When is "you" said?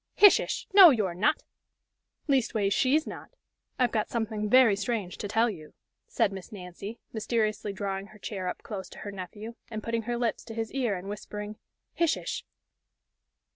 5.47-5.75